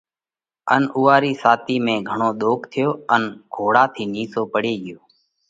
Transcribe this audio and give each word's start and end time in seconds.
ان 0.73 0.83
اُوئا 0.97 1.15
رِي 1.23 1.33
ساتِي 1.41 1.75
۾ 1.85 1.95
گھڻو 2.09 2.29
ۮوک 2.41 2.61
ٿيو 2.71 2.89
ان 3.13 3.23
گھوڙا 3.53 3.83
ٿِي 3.93 4.03
نِيسو 4.13 4.41
پڙي 4.53 4.73
ڳيو 4.83 4.97